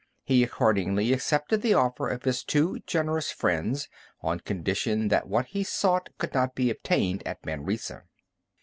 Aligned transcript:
He 0.23 0.41
accordingly 0.41 1.13
accepted 1.13 1.61
the 1.61 1.75
offer 1.75 2.07
of 2.09 2.23
his 2.23 2.43
two 2.43 2.79
generous 2.87 3.29
friends 3.31 3.87
on 4.21 4.39
condition 4.39 5.09
that 5.09 5.27
what 5.27 5.45
he 5.45 5.63
sought 5.63 6.09
could 6.17 6.33
not 6.33 6.55
be 6.55 6.71
obtained 6.71 7.21
at 7.23 7.45
Manresa. 7.45 8.05